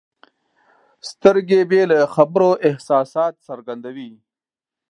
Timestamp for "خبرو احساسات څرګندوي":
2.13-4.11